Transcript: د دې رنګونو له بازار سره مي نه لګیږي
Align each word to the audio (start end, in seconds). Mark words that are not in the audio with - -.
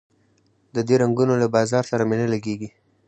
د 0.75 0.77
دې 0.87 0.95
رنګونو 1.01 1.33
له 1.41 1.47
بازار 1.55 1.83
سره 1.91 2.03
مي 2.09 2.15
نه 2.21 2.27
لګیږي 2.33 2.69